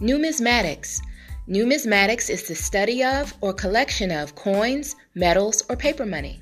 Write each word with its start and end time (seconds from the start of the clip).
Numismatics. 0.00 1.02
Numismatics 1.46 2.30
is 2.30 2.48
the 2.48 2.54
study 2.54 3.04
of 3.04 3.34
or 3.42 3.52
collection 3.52 4.10
of 4.10 4.34
coins, 4.34 4.96
metals, 5.14 5.62
or 5.68 5.76
paper 5.76 6.06
money. 6.06 6.40